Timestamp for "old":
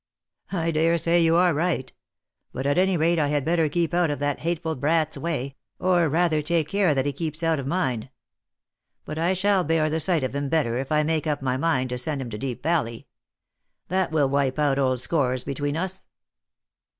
14.79-15.01